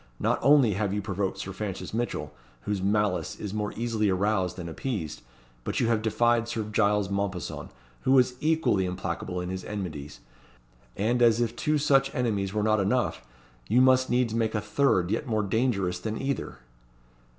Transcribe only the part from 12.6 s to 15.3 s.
not enough, you must needs make a third, yet